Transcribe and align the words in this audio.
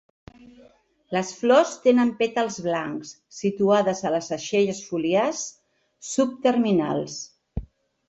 Les 1.15 1.29
flors 1.41 1.73
tenen 1.83 2.13
pètals 2.23 2.57
blancs, 2.69 3.13
situades 3.41 4.03
a 4.11 4.15
les 4.17 4.33
aixelles 4.41 4.83
foliars 4.91 5.47
subterminals. 6.17 7.25